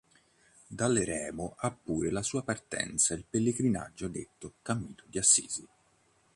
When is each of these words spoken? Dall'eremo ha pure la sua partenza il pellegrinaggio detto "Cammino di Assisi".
Dall'eremo 0.65 1.53
ha 1.59 1.69
pure 1.71 2.09
la 2.09 2.23
sua 2.23 2.41
partenza 2.41 3.13
il 3.13 3.23
pellegrinaggio 3.29 4.07
detto 4.07 4.53
"Cammino 4.63 5.03
di 5.05 5.19
Assisi". 5.19 5.67